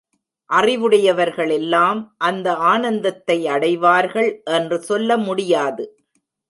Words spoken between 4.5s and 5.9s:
என்று சொல்ல முடியாது.